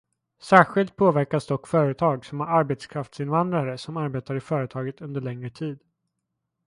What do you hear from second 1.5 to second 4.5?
företag som har arbetskraftsinvandrare som arbetar i